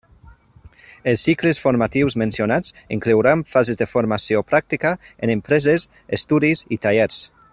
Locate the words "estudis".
6.21-6.69